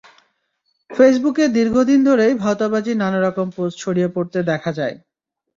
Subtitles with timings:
[0.89, 4.95] ফেসবুকে দীর্ঘদিন ধরেই ভাঁওতাবাজির নানা রকম পোস্ট ছড়িয়ে পড়তে দেখা যায়।